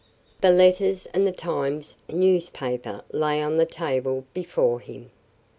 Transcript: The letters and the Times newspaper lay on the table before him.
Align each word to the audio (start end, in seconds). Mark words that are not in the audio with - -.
The 0.41 0.49
letters 0.49 1.05
and 1.13 1.27
the 1.27 1.31
Times 1.31 1.95
newspaper 2.09 3.01
lay 3.11 3.39
on 3.39 3.57
the 3.57 3.67
table 3.67 4.25
before 4.33 4.79
him. 4.79 5.11